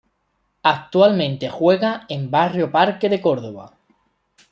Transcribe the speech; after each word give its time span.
Actualmente 0.63 1.47
juega 1.47 2.07
en 2.09 2.31
Barrio 2.31 2.71
Parque 2.71 3.07
de 3.07 3.21
Córdoba. 3.21 3.77